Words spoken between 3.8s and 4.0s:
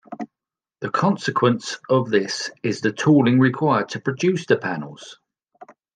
to